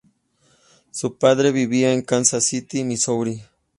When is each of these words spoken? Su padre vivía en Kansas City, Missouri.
Su 0.89 1.19
padre 1.19 1.51
vivía 1.51 1.93
en 1.93 2.01
Kansas 2.01 2.45
City, 2.45 2.83
Missouri. 2.83 3.39